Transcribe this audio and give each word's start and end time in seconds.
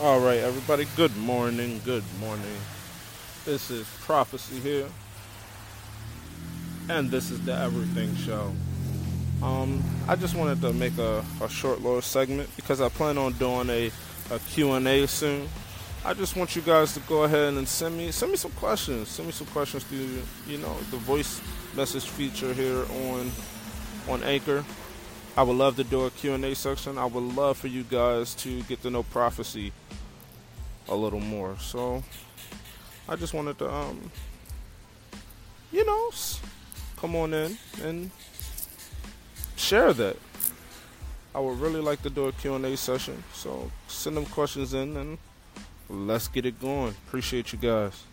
All 0.00 0.18
right, 0.18 0.38
everybody. 0.38 0.88
Good 0.96 1.16
morning. 1.16 1.80
Good 1.84 2.02
morning. 2.18 2.56
This 3.44 3.70
is 3.70 3.86
Prophecy 4.00 4.58
here, 4.58 4.88
and 6.88 7.12
this 7.12 7.30
is 7.30 7.40
the 7.44 7.56
Everything 7.56 8.12
Show. 8.16 8.52
Um, 9.40 9.84
I 10.08 10.16
just 10.16 10.34
wanted 10.34 10.60
to 10.62 10.72
make 10.72 10.98
a, 10.98 11.24
a 11.40 11.48
short 11.48 11.80
little 11.80 12.02
segment 12.02 12.50
because 12.56 12.80
I 12.80 12.88
plan 12.88 13.16
on 13.18 13.34
doing 13.34 13.70
a, 13.70 13.92
a 14.32 14.40
Q&A 14.40 15.06
soon. 15.06 15.48
I 16.04 16.12
just 16.12 16.34
want 16.34 16.56
you 16.56 16.62
guys 16.62 16.92
to 16.94 17.00
go 17.00 17.22
ahead 17.22 17.54
and 17.54 17.68
send 17.68 17.96
me 17.96 18.10
send 18.10 18.32
me 18.32 18.36
some 18.36 18.50
questions. 18.52 19.08
Send 19.08 19.26
me 19.26 19.32
some 19.32 19.46
questions 19.46 19.84
through 19.84 20.22
you 20.48 20.58
know 20.58 20.74
the 20.90 20.96
voice 20.96 21.40
message 21.76 22.08
feature 22.08 22.52
here 22.52 22.84
on 23.06 23.30
on 24.08 24.24
Anchor. 24.24 24.64
I 25.36 25.42
would 25.42 25.56
love 25.56 25.76
to 25.76 25.84
do 25.84 26.04
a 26.04 26.10
Q&A 26.10 26.54
section. 26.54 26.96
I 26.96 27.06
would 27.06 27.34
love 27.34 27.58
for 27.58 27.66
you 27.66 27.82
guys 27.82 28.34
to 28.36 28.62
get 28.64 28.82
to 28.82 28.90
know 28.90 29.02
prophecy 29.02 29.72
a 30.88 30.94
little 30.94 31.20
more. 31.20 31.56
So 31.60 32.02
I 33.08 33.16
just 33.16 33.34
wanted 33.34 33.58
to, 33.58 33.72
um, 33.72 34.10
you 35.72 35.84
know, 35.84 36.10
come 36.96 37.16
on 37.16 37.34
in 37.34 37.58
and 37.82 38.10
share 39.56 39.92
that. 39.92 40.16
I 41.34 41.40
would 41.40 41.58
really 41.58 41.80
like 41.80 42.00
to 42.02 42.10
do 42.10 42.26
a 42.26 42.32
Q&A 42.32 42.76
session. 42.76 43.22
So 43.32 43.70
send 43.88 44.16
them 44.16 44.26
questions 44.26 44.72
in 44.72 44.96
and 44.96 45.18
let's 45.88 46.28
get 46.28 46.46
it 46.46 46.60
going. 46.60 46.94
Appreciate 47.06 47.52
you 47.52 47.58
guys. 47.58 48.04